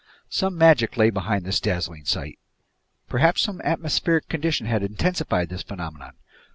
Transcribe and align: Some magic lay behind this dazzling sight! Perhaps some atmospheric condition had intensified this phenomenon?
Some 0.31 0.57
magic 0.57 0.97
lay 0.97 1.11
behind 1.11 1.45
this 1.45 1.59
dazzling 1.59 2.05
sight! 2.05 2.39
Perhaps 3.07 3.43
some 3.43 3.61
atmospheric 3.61 4.27
condition 4.29 4.65
had 4.65 4.81
intensified 4.81 5.49
this 5.49 5.61
phenomenon? 5.61 6.13